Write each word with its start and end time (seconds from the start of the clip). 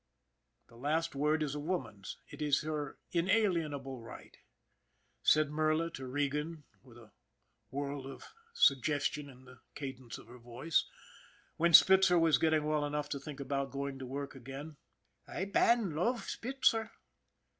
The 0.67 0.77
last 0.77 1.13
word 1.13 1.43
is 1.43 1.53
a 1.53 1.59
woman's 1.59 2.17
it 2.27 2.41
is 2.41 2.61
her 2.63 2.97
inalienable 3.11 3.99
right. 4.01 4.35
Said 5.21 5.51
Merla 5.51 5.91
to 5.91 6.07
Regan 6.07 6.63
with 6.81 6.97
a 6.97 7.11
world 7.69 8.07
of 8.07 8.25
sugges 8.51 9.11
tion 9.13 9.29
in 9.29 9.45
the 9.45 9.59
cadence 9.75 10.17
of 10.17 10.25
her 10.25 10.39
voice, 10.39 10.85
when 11.57 11.73
Spitzer 11.75 12.17
was 12.17 12.39
getting 12.39 12.65
well 12.65 12.83
enough 12.83 13.09
to 13.09 13.19
think 13.19 13.39
about 13.39 13.69
going 13.69 13.99
to 13.99 14.07
work 14.07 14.33
again:" 14.33 14.77
I 15.27 15.45
ban 15.45 15.93
love 15.95 16.23
Spitzer." 16.23 16.93